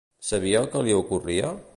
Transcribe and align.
Sabia 0.29 0.61
el 0.63 0.69
que 0.75 0.81
li 0.87 0.95
ocorria? 1.01 1.53